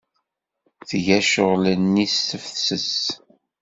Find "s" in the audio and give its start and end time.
2.13-2.17